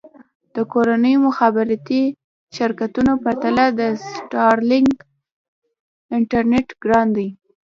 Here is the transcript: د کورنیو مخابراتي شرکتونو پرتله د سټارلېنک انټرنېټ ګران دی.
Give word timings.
د 0.55 0.57
کورنیو 0.71 1.23
مخابراتي 1.27 2.03
شرکتونو 2.57 3.11
پرتله 3.23 3.65
د 3.79 3.81
سټارلېنک 4.13 4.95
انټرنېټ 6.17 6.67
ګران 6.83 7.07
دی. 7.17 7.27